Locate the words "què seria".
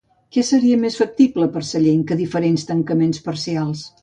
0.35-0.79